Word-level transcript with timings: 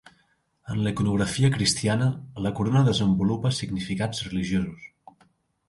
En 0.75 0.79
la 0.85 0.93
iconografia 0.93 1.51
cristiana, 1.57 2.09
la 2.47 2.53
corona 2.61 2.83
desenvolupa 2.89 3.55
significats 3.61 4.27
religiosos. 4.33 4.93